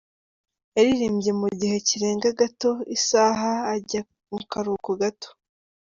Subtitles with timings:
[0.75, 5.29] Yaririmbye mu gihe kirenga gato isaha ajya mu karuhuko gato.